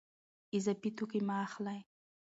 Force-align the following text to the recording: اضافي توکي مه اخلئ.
اضافي 0.57 0.89
توکي 0.97 1.19
مه 1.27 1.35
اخلئ. 1.45 1.79